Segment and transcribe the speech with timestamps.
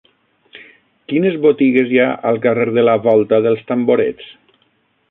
[1.13, 4.35] Quines botigues hi ha al carrer de la Volta dels Tamborets?